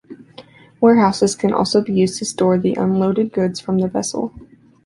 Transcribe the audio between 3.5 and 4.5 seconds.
from the vessel.